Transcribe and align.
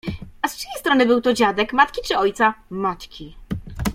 ”—Az 0.41 0.55
czyjej 0.57 0.79
strony 0.79 1.05
był 1.05 1.21
to 1.21 1.33
dziadek: 1.33 1.73
matki 1.73 2.01
czy 2.07 2.17
ojca?— 2.17 2.53
Matki. 2.69 3.35